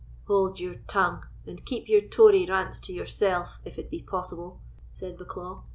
"Hold 0.25 0.59
your 0.59 0.77
tongue, 0.87 1.25
and 1.45 1.63
keep 1.63 1.87
your 1.87 2.01
Tory 2.01 2.47
rants 2.47 2.79
to 2.79 2.91
yourself, 2.91 3.59
if 3.63 3.77
it 3.77 3.91
be 3.91 4.01
possible," 4.01 4.59
said 4.91 5.15
Bucklaw. 5.15 5.61